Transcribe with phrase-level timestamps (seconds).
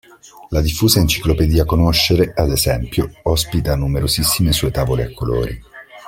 [0.49, 5.61] La diffusa enciclopedia "Conoscere", ad esempio, ospita numerosissime sue tavole a colori.